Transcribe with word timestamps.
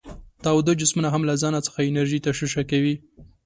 تاوده 0.43 0.71
جسمونه 0.81 1.09
هم 1.13 1.21
له 1.29 1.33
ځانه 1.41 1.59
څخه 1.65 1.79
انرژي 1.89 2.19
تشعشع 2.25 2.63
کوي. 2.71 2.95